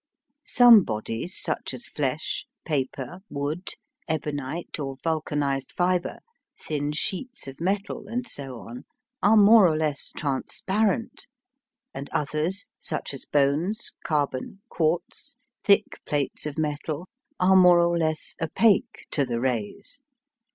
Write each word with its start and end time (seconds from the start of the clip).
Some 0.47 0.81
bodies, 0.83 1.39
such 1.39 1.75
as 1.75 1.85
flesh, 1.85 2.47
paper, 2.65 3.19
wood, 3.29 3.69
ebonite, 4.09 4.79
or 4.79 4.95
vulcanised 5.03 5.71
fibre, 5.71 6.21
thin 6.59 6.91
sheets 6.91 7.47
of 7.47 7.61
metal, 7.61 8.07
and 8.07 8.27
so 8.27 8.61
on, 8.61 8.85
are 9.21 9.37
more 9.37 9.67
or 9.67 9.77
less 9.77 10.11
transparent, 10.17 11.27
and 11.93 12.09
others, 12.11 12.65
such 12.79 13.13
as 13.13 13.25
bones, 13.25 13.95
carbon, 14.03 14.63
quartz, 14.69 15.35
thick 15.63 16.03
plates 16.07 16.47
of 16.47 16.57
metal, 16.57 17.07
are 17.39 17.55
more 17.55 17.79
or 17.79 17.95
less 17.95 18.35
opaque 18.41 19.05
to 19.11 19.23
the 19.23 19.39
rays. 19.39 20.01